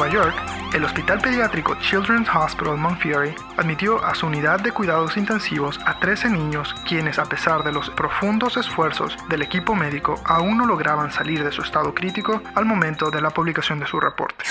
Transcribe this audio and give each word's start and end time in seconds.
Nueva 0.00 0.14
York, 0.14 0.34
el 0.74 0.82
Hospital 0.82 1.20
Pediátrico 1.20 1.74
Children's 1.82 2.26
Hospital 2.34 2.78
Montefiore 2.78 3.34
admitió 3.58 4.02
a 4.02 4.14
su 4.14 4.28
unidad 4.28 4.58
de 4.60 4.72
cuidados 4.72 5.18
intensivos 5.18 5.78
a 5.84 6.00
13 6.00 6.30
niños 6.30 6.74
quienes 6.88 7.18
a 7.18 7.26
pesar 7.26 7.62
de 7.64 7.70
los 7.70 7.90
profundos 7.90 8.56
esfuerzos 8.56 9.14
del 9.28 9.42
equipo 9.42 9.74
médico 9.74 10.18
aún 10.24 10.56
no 10.56 10.64
lograban 10.64 11.12
salir 11.12 11.44
de 11.44 11.52
su 11.52 11.60
estado 11.60 11.94
crítico 11.94 12.40
al 12.54 12.64
momento 12.64 13.10
de 13.10 13.20
la 13.20 13.28
publicación 13.28 13.78
de 13.78 13.86
su 13.86 14.00
reporte. 14.00 14.42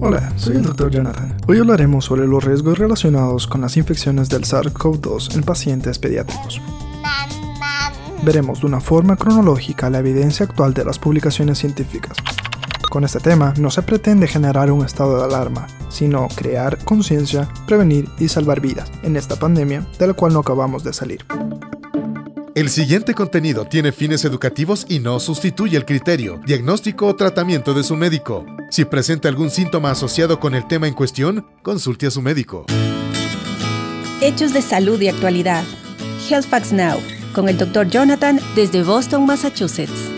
Hola, 0.00 0.32
soy 0.36 0.54
el 0.54 0.62
Dr. 0.62 0.88
Jonathan. 0.92 1.36
Hoy 1.48 1.58
hablaremos 1.58 2.04
sobre 2.04 2.28
los 2.28 2.44
riesgos 2.44 2.78
relacionados 2.78 3.48
con 3.48 3.60
las 3.62 3.76
infecciones 3.76 4.28
del 4.28 4.44
SARS-CoV-2 4.44 5.34
en 5.34 5.42
pacientes 5.42 5.98
pediátricos. 5.98 6.62
Veremos 8.22 8.60
de 8.60 8.66
una 8.66 8.80
forma 8.80 9.16
cronológica 9.16 9.90
la 9.90 9.98
evidencia 9.98 10.46
actual 10.46 10.74
de 10.74 10.84
las 10.84 11.00
publicaciones 11.00 11.58
científicas. 11.58 12.16
Con 12.88 13.04
este 13.04 13.20
tema 13.20 13.52
no 13.58 13.70
se 13.70 13.82
pretende 13.82 14.26
generar 14.26 14.72
un 14.72 14.84
estado 14.84 15.18
de 15.18 15.24
alarma, 15.24 15.66
sino 15.90 16.26
crear 16.34 16.82
conciencia, 16.84 17.48
prevenir 17.66 18.08
y 18.18 18.28
salvar 18.28 18.60
vidas 18.60 18.90
en 19.02 19.16
esta 19.16 19.36
pandemia 19.36 19.86
de 19.98 20.06
la 20.06 20.14
cual 20.14 20.32
no 20.32 20.40
acabamos 20.40 20.84
de 20.84 20.94
salir. 20.94 21.24
El 22.54 22.70
siguiente 22.70 23.14
contenido 23.14 23.66
tiene 23.66 23.92
fines 23.92 24.24
educativos 24.24 24.86
y 24.88 24.98
no 24.98 25.20
sustituye 25.20 25.76
el 25.76 25.84
criterio, 25.84 26.40
diagnóstico 26.44 27.06
o 27.06 27.14
tratamiento 27.14 27.74
de 27.74 27.84
su 27.84 27.94
médico. 27.94 28.46
Si 28.70 28.84
presenta 28.84 29.28
algún 29.28 29.50
síntoma 29.50 29.90
asociado 29.90 30.40
con 30.40 30.54
el 30.54 30.66
tema 30.66 30.88
en 30.88 30.94
cuestión, 30.94 31.46
consulte 31.62 32.06
a 32.06 32.10
su 32.10 32.22
médico. 32.22 32.64
Hechos 34.20 34.52
de 34.52 34.62
salud 34.62 35.00
y 35.00 35.08
actualidad. 35.08 35.62
Health 36.28 36.46
Facts 36.46 36.72
Now, 36.72 36.98
con 37.32 37.48
el 37.48 37.58
Dr. 37.58 37.88
Jonathan 37.88 38.40
desde 38.56 38.82
Boston, 38.82 39.24
Massachusetts. 39.26 40.17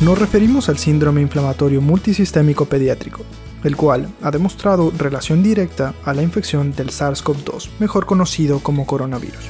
Nos 0.00 0.16
referimos 0.16 0.68
al 0.68 0.78
síndrome 0.78 1.22
inflamatorio 1.22 1.80
multisistémico 1.80 2.66
pediátrico, 2.66 3.24
el 3.64 3.74
cual 3.74 4.08
ha 4.22 4.30
demostrado 4.30 4.92
relación 4.96 5.42
directa 5.42 5.92
a 6.04 6.14
la 6.14 6.22
infección 6.22 6.72
del 6.72 6.90
SARS-CoV-2, 6.90 7.70
mejor 7.80 8.06
conocido 8.06 8.60
como 8.60 8.86
coronavirus. 8.86 9.44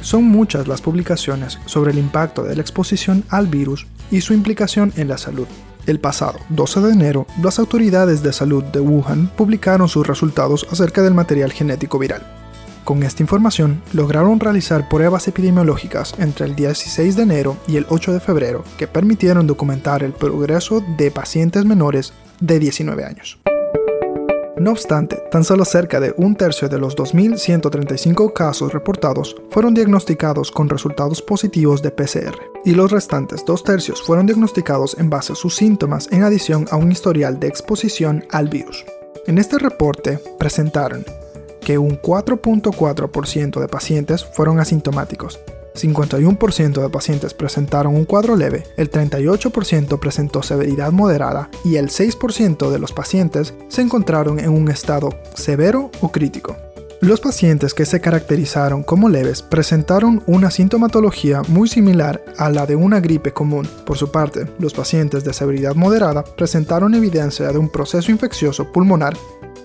Son 0.00 0.24
muchas 0.24 0.68
las 0.68 0.80
publicaciones 0.80 1.58
sobre 1.66 1.92
el 1.92 1.98
impacto 1.98 2.44
de 2.44 2.56
la 2.56 2.62
exposición 2.62 3.24
al 3.28 3.46
virus 3.46 3.86
y 4.10 4.22
su 4.22 4.32
implicación 4.32 4.90
en 4.96 5.08
la 5.08 5.18
salud. 5.18 5.46
El 5.84 6.00
pasado 6.00 6.38
12 6.48 6.80
de 6.80 6.92
enero, 6.92 7.26
las 7.42 7.58
autoridades 7.58 8.22
de 8.22 8.32
salud 8.32 8.64
de 8.64 8.80
Wuhan 8.80 9.30
publicaron 9.36 9.88
sus 9.88 10.06
resultados 10.06 10.66
acerca 10.70 11.02
del 11.02 11.12
material 11.12 11.52
genético 11.52 11.98
viral. 11.98 12.35
Con 12.86 13.02
esta 13.02 13.20
información, 13.20 13.82
lograron 13.94 14.38
realizar 14.38 14.88
pruebas 14.88 15.26
epidemiológicas 15.26 16.14
entre 16.18 16.46
el 16.46 16.54
16 16.54 17.16
de 17.16 17.22
enero 17.24 17.56
y 17.66 17.78
el 17.78 17.86
8 17.88 18.12
de 18.12 18.20
febrero 18.20 18.62
que 18.78 18.86
permitieron 18.86 19.48
documentar 19.48 20.04
el 20.04 20.12
progreso 20.12 20.84
de 20.96 21.10
pacientes 21.10 21.64
menores 21.64 22.12
de 22.38 22.60
19 22.60 23.04
años. 23.04 23.40
No 24.56 24.70
obstante, 24.70 25.20
tan 25.32 25.42
solo 25.42 25.64
cerca 25.64 25.98
de 25.98 26.14
un 26.16 26.36
tercio 26.36 26.68
de 26.68 26.78
los 26.78 26.96
2.135 26.96 28.32
casos 28.32 28.72
reportados 28.72 29.34
fueron 29.50 29.74
diagnosticados 29.74 30.52
con 30.52 30.68
resultados 30.68 31.20
positivos 31.20 31.82
de 31.82 31.90
PCR, 31.90 32.38
y 32.64 32.70
los 32.70 32.92
restantes 32.92 33.44
dos 33.44 33.64
tercios 33.64 34.00
fueron 34.00 34.26
diagnosticados 34.26 34.96
en 34.96 35.10
base 35.10 35.32
a 35.32 35.36
sus 35.36 35.56
síntomas 35.56 36.06
en 36.12 36.22
adición 36.22 36.66
a 36.70 36.76
un 36.76 36.92
historial 36.92 37.40
de 37.40 37.48
exposición 37.48 38.24
al 38.30 38.48
virus. 38.48 38.84
En 39.26 39.38
este 39.38 39.58
reporte 39.58 40.20
presentaron 40.38 41.04
que 41.66 41.78
un 41.78 42.00
4.4% 42.00 43.60
de 43.60 43.66
pacientes 43.66 44.24
fueron 44.24 44.60
asintomáticos, 44.60 45.40
51% 45.74 46.80
de 46.80 46.88
pacientes 46.88 47.34
presentaron 47.34 47.96
un 47.96 48.04
cuadro 48.04 48.36
leve, 48.36 48.62
el 48.76 48.88
38% 48.88 49.98
presentó 49.98 50.44
severidad 50.44 50.92
moderada 50.92 51.50
y 51.64 51.74
el 51.74 51.88
6% 51.88 52.70
de 52.70 52.78
los 52.78 52.92
pacientes 52.92 53.52
se 53.66 53.82
encontraron 53.82 54.38
en 54.38 54.50
un 54.50 54.70
estado 54.70 55.10
severo 55.34 55.90
o 56.00 56.12
crítico. 56.12 56.56
Los 57.00 57.20
pacientes 57.20 57.74
que 57.74 57.84
se 57.84 58.00
caracterizaron 58.00 58.84
como 58.84 59.08
leves 59.08 59.42
presentaron 59.42 60.22
una 60.26 60.52
sintomatología 60.52 61.42
muy 61.48 61.68
similar 61.68 62.24
a 62.38 62.48
la 62.48 62.64
de 62.64 62.76
una 62.76 63.00
gripe 63.00 63.32
común. 63.32 63.68
Por 63.84 63.98
su 63.98 64.10
parte, 64.12 64.46
los 64.60 64.72
pacientes 64.72 65.24
de 65.24 65.34
severidad 65.34 65.74
moderada 65.74 66.24
presentaron 66.24 66.94
evidencia 66.94 67.52
de 67.52 67.58
un 67.58 67.68
proceso 67.68 68.12
infeccioso 68.12 68.72
pulmonar 68.72 69.14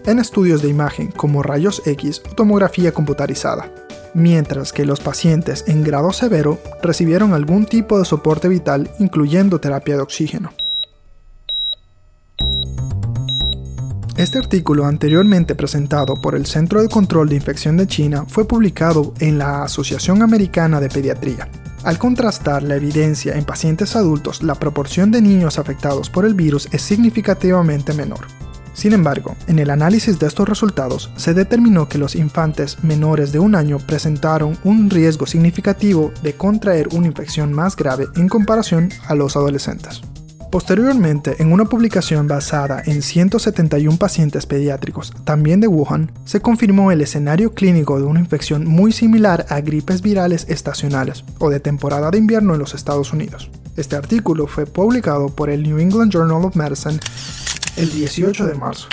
en 0.05 0.19
estudios 0.19 0.61
de 0.61 0.69
imagen 0.69 1.07
como 1.11 1.43
rayos 1.43 1.81
X 1.85 2.21
o 2.29 2.35
tomografía 2.35 2.93
computarizada 2.93 3.71
mientras 4.13 4.73
que 4.73 4.85
los 4.85 4.99
pacientes 4.99 5.63
en 5.67 5.83
grado 5.83 6.11
severo 6.11 6.59
recibieron 6.81 7.33
algún 7.33 7.65
tipo 7.65 7.99
de 7.99 8.05
soporte 8.05 8.47
vital 8.47 8.89
incluyendo 8.99 9.59
terapia 9.59 9.95
de 9.95 10.01
oxígeno. 10.01 10.51
Este 14.17 14.37
artículo 14.37 14.85
anteriormente 14.85 15.55
presentado 15.55 16.15
por 16.15 16.35
el 16.35 16.45
Centro 16.45 16.81
de 16.81 16.89
Control 16.89 17.27
de 17.29 17.35
Infección 17.35 17.77
de 17.77 17.87
China 17.87 18.25
fue 18.27 18.45
publicado 18.45 19.13
en 19.19 19.39
la 19.39 19.63
Asociación 19.63 20.21
Americana 20.21 20.79
de 20.79 20.89
Pediatría. 20.89 21.49
Al 21.83 21.97
contrastar 21.97 22.61
la 22.61 22.75
evidencia 22.75 23.35
en 23.35 23.45
pacientes 23.45 23.95
adultos, 23.95 24.43
la 24.43 24.53
proporción 24.53 25.09
de 25.09 25.23
niños 25.23 25.57
afectados 25.57 26.11
por 26.11 26.25
el 26.25 26.35
virus 26.35 26.67
es 26.71 26.83
significativamente 26.83 27.93
menor. 27.93 28.27
Sin 28.81 28.93
embargo, 28.93 29.35
en 29.45 29.59
el 29.59 29.69
análisis 29.69 30.17
de 30.17 30.25
estos 30.25 30.49
resultados 30.49 31.11
se 31.15 31.35
determinó 31.35 31.87
que 31.87 31.99
los 31.99 32.15
infantes 32.15 32.83
menores 32.83 33.31
de 33.31 33.37
un 33.37 33.53
año 33.53 33.77
presentaron 33.77 34.57
un 34.63 34.89
riesgo 34.89 35.27
significativo 35.27 36.11
de 36.23 36.33
contraer 36.33 36.87
una 36.91 37.05
infección 37.05 37.53
más 37.53 37.75
grave 37.75 38.07
en 38.15 38.27
comparación 38.27 38.89
a 39.05 39.13
los 39.13 39.35
adolescentes. 39.35 40.01
Posteriormente, 40.51 41.35
en 41.37 41.53
una 41.53 41.65
publicación 41.65 42.27
basada 42.27 42.81
en 42.83 43.03
171 43.03 43.97
pacientes 43.97 44.47
pediátricos, 44.47 45.13
también 45.25 45.59
de 45.59 45.67
Wuhan, 45.67 46.11
se 46.25 46.41
confirmó 46.41 46.91
el 46.91 47.01
escenario 47.01 47.53
clínico 47.53 47.99
de 47.99 48.05
una 48.05 48.19
infección 48.19 48.65
muy 48.65 48.91
similar 48.91 49.45
a 49.49 49.61
gripes 49.61 50.01
virales 50.01 50.47
estacionales 50.49 51.23
o 51.37 51.51
de 51.51 51.59
temporada 51.59 52.09
de 52.09 52.17
invierno 52.17 52.55
en 52.55 52.59
los 52.59 52.73
Estados 52.73 53.13
Unidos. 53.13 53.51
Este 53.77 53.95
artículo 53.95 54.47
fue 54.47 54.65
publicado 54.65 55.27
por 55.27 55.51
el 55.51 55.61
New 55.61 55.77
England 55.77 56.11
Journal 56.11 56.43
of 56.45 56.55
Medicine 56.55 56.99
el 57.77 57.91
18 57.91 58.47
de 58.47 58.55
marzo. 58.55 58.87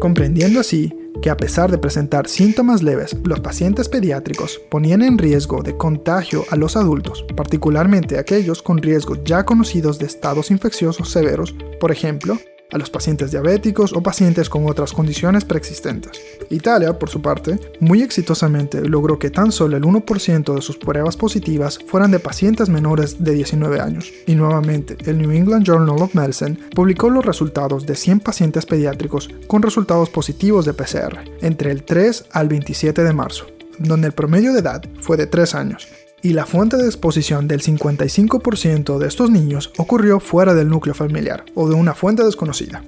Comprendiendo 0.00 0.60
así 0.60 0.92
que 1.22 1.30
a 1.30 1.36
pesar 1.36 1.70
de 1.70 1.78
presentar 1.78 2.28
síntomas 2.28 2.82
leves, 2.82 3.16
los 3.24 3.40
pacientes 3.40 3.88
pediátricos 3.88 4.60
ponían 4.70 5.00
en 5.02 5.16
riesgo 5.16 5.62
de 5.62 5.76
contagio 5.76 6.44
a 6.50 6.56
los 6.56 6.76
adultos, 6.76 7.24
particularmente 7.34 8.18
aquellos 8.18 8.62
con 8.62 8.78
riesgos 8.78 9.20
ya 9.24 9.44
conocidos 9.46 9.98
de 9.98 10.06
estados 10.06 10.50
infecciosos 10.50 11.10
severos, 11.10 11.54
por 11.80 11.90
ejemplo, 11.90 12.38
a 12.74 12.78
los 12.78 12.90
pacientes 12.90 13.30
diabéticos 13.30 13.92
o 13.92 14.02
pacientes 14.02 14.50
con 14.50 14.68
otras 14.68 14.92
condiciones 14.92 15.44
preexistentes. 15.44 16.20
Italia, 16.50 16.98
por 16.98 17.08
su 17.08 17.22
parte, 17.22 17.58
muy 17.78 18.02
exitosamente 18.02 18.86
logró 18.86 19.18
que 19.18 19.30
tan 19.30 19.52
solo 19.52 19.76
el 19.76 19.84
1% 19.84 20.54
de 20.54 20.60
sus 20.60 20.76
pruebas 20.76 21.16
positivas 21.16 21.78
fueran 21.86 22.10
de 22.10 22.18
pacientes 22.18 22.68
menores 22.68 23.22
de 23.22 23.32
19 23.32 23.80
años. 23.80 24.12
Y 24.26 24.34
nuevamente, 24.34 24.96
el 25.06 25.18
New 25.18 25.30
England 25.30 25.64
Journal 25.64 26.02
of 26.02 26.14
Medicine 26.14 26.58
publicó 26.74 27.08
los 27.10 27.24
resultados 27.24 27.86
de 27.86 27.94
100 27.94 28.20
pacientes 28.20 28.66
pediátricos 28.66 29.30
con 29.46 29.62
resultados 29.62 30.10
positivos 30.10 30.64
de 30.64 30.74
PCR 30.74 31.20
entre 31.42 31.70
el 31.70 31.84
3 31.84 32.26
al 32.32 32.48
27 32.48 33.04
de 33.04 33.12
marzo, 33.12 33.46
donde 33.78 34.08
el 34.08 34.12
promedio 34.12 34.52
de 34.52 34.58
edad 34.58 34.82
fue 35.00 35.16
de 35.16 35.28
3 35.28 35.54
años 35.54 35.88
y 36.24 36.32
la 36.32 36.46
fuente 36.46 36.78
de 36.78 36.86
exposición 36.86 37.46
del 37.46 37.60
55% 37.60 38.98
de 38.98 39.06
estos 39.06 39.30
niños 39.30 39.70
ocurrió 39.76 40.20
fuera 40.20 40.54
del 40.54 40.70
núcleo 40.70 40.94
familiar 40.94 41.44
o 41.54 41.68
de 41.68 41.74
una 41.74 41.94
fuente 41.94 42.24
desconocida. 42.24 42.82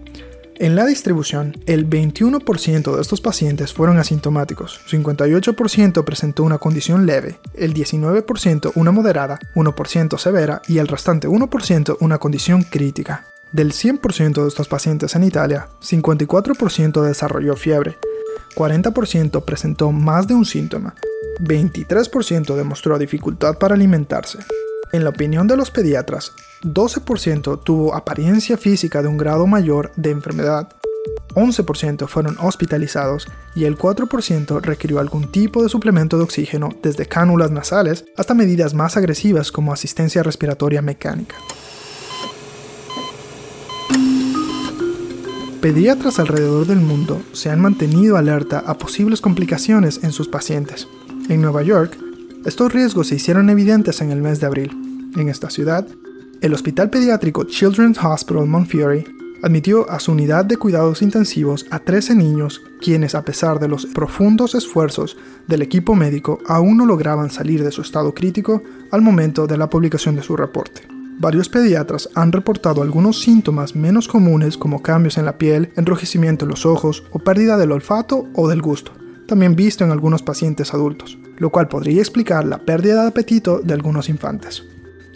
En 0.59 0.75
la 0.75 0.87
distribución, 0.87 1.55
el 1.67 1.87
21% 1.89 2.97
de 2.97 3.03
estos 3.03 3.21
pacientes 3.21 3.75
fueron 3.75 3.99
asintomáticos, 3.99 4.81
58% 4.91 6.03
presentó 6.03 6.45
una 6.45 6.57
condición 6.57 7.05
leve, 7.05 7.39
el 7.55 7.75
19% 7.75 8.73
una 8.75 8.91
moderada, 8.91 9.39
1% 9.55 10.17
severa 10.17 10.63
y 10.67 10.79
el 10.79 10.89
restante 10.89 11.29
1% 11.29 11.99
una 12.01 12.17
condición 12.17 12.63
crítica. 12.63 13.27
Del 13.53 13.73
100% 13.73 14.43
de 14.43 14.49
estos 14.49 14.67
pacientes 14.67 15.15
en 15.15 15.25
Italia, 15.25 15.69
54% 15.83 17.03
desarrolló 17.03 17.55
fiebre, 17.55 17.99
40% 18.57 19.45
presentó 19.45 19.93
más 19.93 20.27
de 20.27 20.35
un 20.35 20.47
síntoma, 20.47 20.95
23% 21.41 22.57
demostró 22.57 22.99
dificultad 22.99 23.59
para 23.59 23.75
alimentarse. 23.75 24.39
En 24.93 25.05
la 25.05 25.11
opinión 25.11 25.47
de 25.47 25.57
los 25.57 25.71
pediatras, 25.71 26.33
12% 26.63 27.63
tuvo 27.63 27.95
apariencia 27.95 28.57
física 28.57 29.03
de 29.03 29.09
un 29.09 29.19
grado 29.19 29.47
mayor 29.47 29.93
de 29.97 30.11
enfermedad, 30.11 30.69
11% 31.35 32.09
fueron 32.09 32.37
hospitalizados 32.41 33.29
y 33.55 33.65
el 33.65 33.77
4% 33.77 34.63
requirió 34.63 35.01
algún 35.01 35.31
tipo 35.31 35.63
de 35.63 35.69
suplemento 35.69 36.17
de 36.17 36.25
oxígeno 36.25 36.71
desde 36.83 37.07
cánulas 37.07 37.51
nasales 37.51 38.07
hasta 38.17 38.35
medidas 38.35 38.73
más 38.73 38.97
agresivas 38.97 39.53
como 39.53 39.73
asistencia 39.73 40.23
respiratoria 40.23 40.81
mecánica. 40.81 41.37
Pediatras 45.67 46.21
alrededor 46.21 46.69
del 46.69 46.79
mundo 46.79 47.21
se 47.33 47.51
han 47.51 47.61
mantenido 47.61 48.17
alerta 48.17 48.61
a 48.65 48.79
posibles 48.79 49.21
complicaciones 49.21 49.99
en 50.05 50.13
sus 50.13 50.29
pacientes, 50.29 50.87
en 51.29 51.43
Nueva 51.43 51.65
York, 51.65 51.99
estos 52.45 52.73
riesgos 52.73 53.09
se 53.09 53.17
hicieron 53.17 53.51
evidentes 53.51 54.01
en 54.01 54.13
el 54.13 54.23
mes 54.23 54.39
de 54.39 54.47
abril. 54.47 54.71
En 55.17 55.29
esta 55.29 55.51
ciudad, 55.51 55.85
el 56.41 56.55
Hospital 56.55 56.89
Pediátrico 56.89 57.43
Children's 57.43 57.99
Hospital 58.01 58.47
Montefiore 58.47 59.07
admitió 59.43 59.91
a 59.91 59.99
su 59.99 60.13
unidad 60.13 60.45
de 60.45 60.57
cuidados 60.57 61.03
intensivos 61.03 61.67
a 61.73 61.81
13 61.81 62.15
niños 62.15 62.63
quienes 62.81 63.17
a 63.17 63.25
pesar 63.25 63.59
de 63.59 63.67
los 63.67 63.87
profundos 63.87 64.55
esfuerzos 64.55 65.17
del 65.49 65.63
equipo 65.63 65.97
médico 65.97 66.39
aún 66.47 66.77
no 66.77 66.87
lograban 66.87 67.31
salir 67.31 67.65
de 67.65 67.73
su 67.73 67.83
estado 67.83 68.15
crítico 68.15 68.63
al 68.93 69.03
momento 69.03 69.49
de 69.49 69.57
la 69.57 69.69
publicación 69.69 70.15
de 70.15 70.23
su 70.23 70.37
reporte. 70.37 70.96
Varios 71.19 71.49
pediatras 71.49 72.11
han 72.15 72.31
reportado 72.31 72.83
algunos 72.83 73.21
síntomas 73.23 73.75
menos 73.75 74.07
comunes 74.07 74.59
como 74.59 74.83
cambios 74.83 75.17
en 75.17 75.25
la 75.25 75.39
piel, 75.39 75.73
enrojecimiento 75.77 76.45
en 76.45 76.51
los 76.51 76.67
ojos 76.67 77.05
o 77.11 77.19
pérdida 77.19 77.57
del 77.57 77.73
olfato 77.73 78.27
o 78.35 78.49
del 78.49 78.61
gusto, 78.61 78.93
también 79.27 79.57
visto 79.57 79.83
en 79.83 79.93
algunos 79.93 80.23
pacientes 80.23 80.75
adultos, 80.75 81.19
lo 81.39 81.51
cual 81.51 81.69
podría 81.69 82.01
explicar 82.01 82.45
la 82.45 82.59
pérdida 82.59 83.03
de 83.03 83.09
apetito 83.09 83.61
de 83.61 83.73
algunos 83.73 84.11
infantes. 84.11 84.65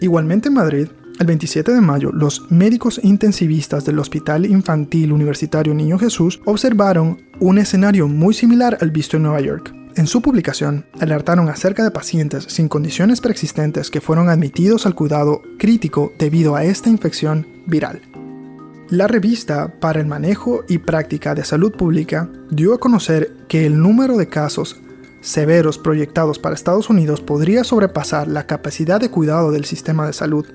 Igualmente 0.00 0.48
en 0.48 0.54
Madrid, 0.54 0.88
el 1.18 1.26
27 1.26 1.74
de 1.74 1.80
mayo, 1.82 2.10
los 2.12 2.50
médicos 2.50 2.98
intensivistas 3.02 3.84
del 3.84 3.98
Hospital 3.98 4.46
Infantil 4.46 5.12
Universitario 5.12 5.74
Niño 5.74 5.98
Jesús 5.98 6.40
observaron 6.46 7.20
un 7.40 7.58
escenario 7.58 8.08
muy 8.08 8.32
similar 8.32 8.78
al 8.80 8.90
visto 8.90 9.18
en 9.18 9.24
Nueva 9.24 9.42
York. 9.42 9.79
En 9.96 10.06
su 10.06 10.22
publicación, 10.22 10.86
alertaron 11.00 11.48
acerca 11.48 11.82
de 11.82 11.90
pacientes 11.90 12.44
sin 12.44 12.68
condiciones 12.68 13.20
preexistentes 13.20 13.90
que 13.90 14.00
fueron 14.00 14.28
admitidos 14.28 14.86
al 14.86 14.94
cuidado 14.94 15.42
crítico 15.58 16.12
debido 16.16 16.54
a 16.54 16.64
esta 16.64 16.88
infección 16.88 17.46
viral. 17.66 18.00
La 18.88 19.06
revista 19.06 19.72
para 19.80 20.00
el 20.00 20.06
manejo 20.06 20.64
y 20.68 20.78
práctica 20.78 21.34
de 21.34 21.44
salud 21.44 21.72
pública 21.72 22.28
dio 22.50 22.74
a 22.74 22.80
conocer 22.80 23.32
que 23.48 23.66
el 23.66 23.80
número 23.80 24.16
de 24.16 24.28
casos 24.28 24.80
severos 25.20 25.78
proyectados 25.78 26.38
para 26.38 26.54
Estados 26.54 26.88
Unidos 26.88 27.20
podría 27.20 27.64
sobrepasar 27.64 28.26
la 28.28 28.46
capacidad 28.46 29.00
de 29.00 29.10
cuidado 29.10 29.52
del 29.52 29.64
sistema 29.64 30.06
de 30.06 30.12
salud 30.12 30.46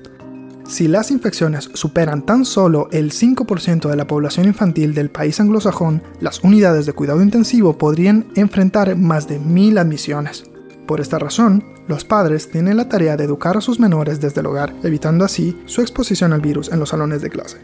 si 0.68 0.88
las 0.88 1.10
infecciones 1.10 1.70
superan 1.74 2.22
tan 2.22 2.44
solo 2.44 2.88
el 2.90 3.12
5% 3.12 3.88
de 3.88 3.96
la 3.96 4.06
población 4.06 4.46
infantil 4.46 4.94
del 4.94 5.10
país 5.10 5.38
anglosajón, 5.38 6.02
las 6.20 6.42
unidades 6.42 6.86
de 6.86 6.92
cuidado 6.92 7.22
intensivo 7.22 7.78
podrían 7.78 8.26
enfrentar 8.34 8.96
más 8.96 9.28
de 9.28 9.38
mil 9.38 9.78
admisiones. 9.78 10.44
Por 10.86 11.00
esta 11.00 11.18
razón, 11.18 11.64
los 11.88 12.04
padres 12.04 12.50
tienen 12.50 12.76
la 12.76 12.88
tarea 12.88 13.16
de 13.16 13.24
educar 13.24 13.56
a 13.56 13.60
sus 13.60 13.78
menores 13.78 14.20
desde 14.20 14.40
el 14.40 14.46
hogar, 14.46 14.74
evitando 14.82 15.24
así 15.24 15.56
su 15.66 15.82
exposición 15.82 16.32
al 16.32 16.40
virus 16.40 16.70
en 16.72 16.80
los 16.80 16.88
salones 16.88 17.22
de 17.22 17.30
clase. 17.30 17.58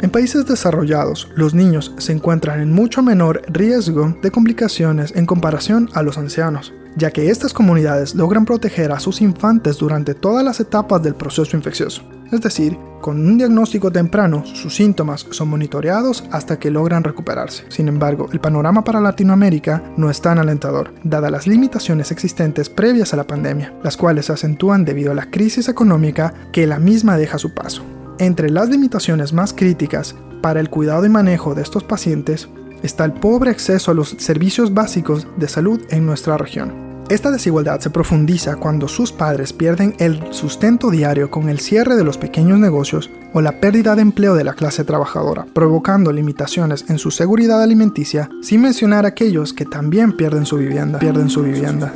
En 0.00 0.10
países 0.10 0.46
desarrollados, 0.46 1.28
los 1.36 1.54
niños 1.54 1.94
se 1.98 2.12
encuentran 2.12 2.60
en 2.60 2.72
mucho 2.72 3.02
menor 3.02 3.42
riesgo 3.48 4.16
de 4.20 4.30
complicaciones 4.30 5.12
en 5.14 5.26
comparación 5.26 5.88
a 5.94 6.02
los 6.02 6.18
ancianos, 6.18 6.72
ya 6.96 7.10
que 7.10 7.30
estas 7.30 7.52
comunidades 7.52 8.14
logran 8.14 8.44
proteger 8.44 8.90
a 8.90 8.98
sus 8.98 9.20
infantes 9.20 9.78
durante 9.78 10.14
todas 10.14 10.44
las 10.44 10.58
etapas 10.58 11.02
del 11.02 11.14
proceso 11.14 11.56
infeccioso. 11.56 12.02
Es 12.32 12.40
decir, 12.40 12.78
con 13.02 13.26
un 13.26 13.36
diagnóstico 13.36 13.92
temprano, 13.92 14.42
sus 14.46 14.74
síntomas 14.74 15.26
son 15.30 15.48
monitoreados 15.50 16.24
hasta 16.30 16.58
que 16.58 16.70
logran 16.70 17.04
recuperarse. 17.04 17.64
Sin 17.68 17.88
embargo, 17.88 18.30
el 18.32 18.40
panorama 18.40 18.82
para 18.84 19.02
Latinoamérica 19.02 19.82
no 19.98 20.08
es 20.08 20.22
tan 20.22 20.38
alentador, 20.38 20.94
dadas 21.04 21.30
las 21.30 21.46
limitaciones 21.46 22.10
existentes 22.10 22.70
previas 22.70 23.12
a 23.12 23.16
la 23.16 23.26
pandemia, 23.26 23.74
las 23.82 23.98
cuales 23.98 24.26
se 24.26 24.32
acentúan 24.32 24.86
debido 24.86 25.12
a 25.12 25.14
la 25.14 25.30
crisis 25.30 25.68
económica 25.68 26.32
que 26.52 26.66
la 26.66 26.78
misma 26.78 27.18
deja 27.18 27.36
su 27.36 27.52
paso. 27.52 27.82
Entre 28.18 28.48
las 28.48 28.70
limitaciones 28.70 29.34
más 29.34 29.52
críticas 29.52 30.14
para 30.40 30.60
el 30.60 30.70
cuidado 30.70 31.04
y 31.04 31.10
manejo 31.10 31.54
de 31.54 31.60
estos 31.60 31.84
pacientes 31.84 32.48
está 32.82 33.04
el 33.04 33.12
pobre 33.12 33.50
acceso 33.50 33.90
a 33.90 33.94
los 33.94 34.16
servicios 34.18 34.72
básicos 34.72 35.26
de 35.36 35.48
salud 35.48 35.82
en 35.90 36.06
nuestra 36.06 36.38
región. 36.38 36.81
Esta 37.12 37.30
desigualdad 37.30 37.78
se 37.80 37.90
profundiza 37.90 38.56
cuando 38.56 38.88
sus 38.88 39.12
padres 39.12 39.52
pierden 39.52 39.94
el 39.98 40.32
sustento 40.32 40.90
diario 40.90 41.30
con 41.30 41.50
el 41.50 41.60
cierre 41.60 41.94
de 41.94 42.04
los 42.04 42.16
pequeños 42.16 42.58
negocios 42.58 43.10
o 43.34 43.42
la 43.42 43.60
pérdida 43.60 43.94
de 43.94 44.00
empleo 44.00 44.34
de 44.34 44.44
la 44.44 44.54
clase 44.54 44.82
trabajadora, 44.82 45.44
provocando 45.52 46.10
limitaciones 46.10 46.86
en 46.88 46.96
su 46.96 47.10
seguridad 47.10 47.62
alimenticia, 47.62 48.30
sin 48.40 48.62
mencionar 48.62 49.04
aquellos 49.04 49.52
que 49.52 49.66
también 49.66 50.16
pierden 50.16 50.46
su 50.46 50.56
vivienda. 50.56 51.00
Pierden 51.00 51.28
su 51.28 51.42
vivienda. 51.42 51.92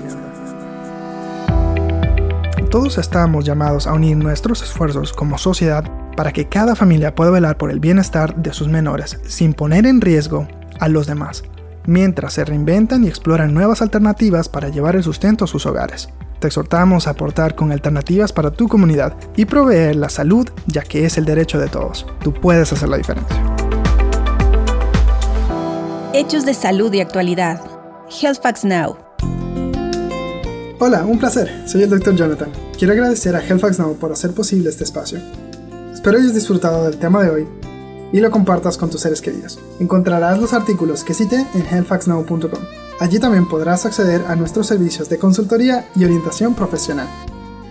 Todos 2.70 2.98
estamos 2.98 3.46
llamados 3.46 3.86
a 3.86 3.94
unir 3.94 4.18
nuestros 4.18 4.62
esfuerzos 4.62 5.14
como 5.14 5.38
sociedad 5.38 5.90
para 6.14 6.30
que 6.30 6.46
cada 6.46 6.76
familia 6.76 7.14
pueda 7.14 7.30
velar 7.30 7.56
por 7.56 7.70
el 7.70 7.80
bienestar 7.80 8.36
de 8.36 8.52
sus 8.52 8.68
menores 8.68 9.18
sin 9.26 9.54
poner 9.54 9.86
en 9.86 10.02
riesgo 10.02 10.46
a 10.78 10.90
los 10.90 11.06
demás 11.06 11.42
mientras 11.86 12.34
se 12.34 12.44
reinventan 12.44 13.04
y 13.04 13.08
exploran 13.08 13.54
nuevas 13.54 13.82
alternativas 13.82 14.48
para 14.48 14.68
llevar 14.68 14.96
el 14.96 15.02
sustento 15.02 15.44
a 15.44 15.48
sus 15.48 15.66
hogares. 15.66 16.08
Te 16.40 16.48
exhortamos 16.48 17.06
a 17.06 17.10
aportar 17.10 17.54
con 17.54 17.72
alternativas 17.72 18.32
para 18.32 18.50
tu 18.50 18.68
comunidad 18.68 19.14
y 19.36 19.46
proveer 19.46 19.96
la 19.96 20.08
salud, 20.08 20.48
ya 20.66 20.82
que 20.82 21.06
es 21.06 21.16
el 21.16 21.24
derecho 21.24 21.58
de 21.58 21.68
todos. 21.68 22.06
Tú 22.22 22.34
puedes 22.34 22.72
hacer 22.72 22.88
la 22.88 22.98
diferencia. 22.98 23.36
Hechos 26.12 26.44
de 26.44 26.54
salud 26.54 26.92
y 26.92 27.00
actualidad. 27.00 27.60
Healthfacts 28.08 28.64
Now. 28.64 28.96
Hola, 30.78 31.04
un 31.06 31.18
placer. 31.18 31.50
Soy 31.66 31.82
el 31.82 31.90
Dr. 31.90 32.14
Jonathan. 32.14 32.50
Quiero 32.78 32.92
agradecer 32.92 33.34
a 33.34 33.40
Healthfacts 33.40 33.78
Now 33.78 33.96
por 33.96 34.12
hacer 34.12 34.32
posible 34.32 34.68
este 34.68 34.84
espacio. 34.84 35.18
Espero 35.92 36.18
hayas 36.18 36.34
disfrutado 36.34 36.84
del 36.84 36.98
tema 36.98 37.22
de 37.22 37.30
hoy 37.30 37.48
y 38.12 38.20
lo 38.20 38.30
compartas 38.30 38.78
con 38.78 38.90
tus 38.90 39.00
seres 39.00 39.20
queridos. 39.20 39.58
Encontrarás 39.80 40.40
los 40.40 40.52
artículos 40.52 41.04
que 41.04 41.14
cité 41.14 41.46
en 41.54 41.66
healthfactsnow.com. 41.66 42.62
Allí 43.00 43.18
también 43.18 43.48
podrás 43.48 43.84
acceder 43.84 44.24
a 44.26 44.36
nuestros 44.36 44.66
servicios 44.66 45.08
de 45.08 45.18
consultoría 45.18 45.88
y 45.96 46.04
orientación 46.04 46.54
profesional. 46.54 47.08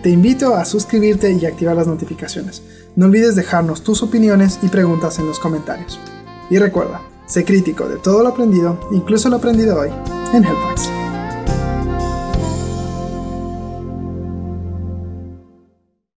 Te 0.02 0.10
invito 0.10 0.54
a 0.54 0.64
suscribirte 0.64 1.32
y 1.32 1.46
activar 1.46 1.76
las 1.76 1.88
notificaciones. 1.88 2.62
No 2.94 3.06
olvides 3.06 3.34
dejarnos 3.34 3.82
tus 3.82 4.02
opiniones 4.02 4.60
y 4.62 4.68
preguntas 4.68 5.18
en 5.18 5.26
los 5.26 5.40
comentarios. 5.40 5.98
Y 6.48 6.58
recuerda, 6.58 7.00
sé 7.26 7.44
crítico 7.44 7.88
de 7.88 7.96
todo 7.96 8.22
lo 8.22 8.28
aprendido, 8.28 8.78
incluso 8.92 9.28
lo 9.28 9.36
aprendido 9.36 9.80
hoy, 9.80 9.90
en 10.32 10.44
HealthFacts. 10.44 10.95